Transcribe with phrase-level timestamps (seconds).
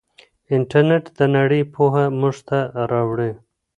[0.55, 2.59] انټرنیټ د نړۍ پوهه موږ ته
[2.91, 3.31] راوړي.